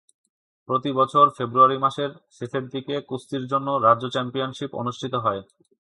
প্রতি 0.69 0.91
বছর 0.99 1.25
ফেব্রুয়ারি 1.37 1.77
মাসের 1.77 2.11
শেষের 2.31 2.65
দিকে 2.73 2.95
কুস্তির 3.09 3.43
জন্য 3.47 3.67
রাজ্য 3.85 4.05
চ্যাম্পিয়নশীপ 4.09 4.71
অনুষ্ঠিত 4.73 5.13
হয়। 5.15 5.41